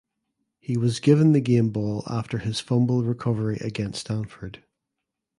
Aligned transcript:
He 0.57 0.77
was 0.77 0.99
given 0.99 1.31
the 1.31 1.39
game 1.39 1.69
ball 1.69 2.03
after 2.07 2.39
his 2.39 2.59
fumble 2.59 3.03
recovery 3.03 3.57
against 3.61 4.01
Stanford. 4.01 4.63